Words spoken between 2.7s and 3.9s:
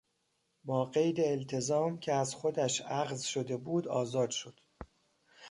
اخذ شده بود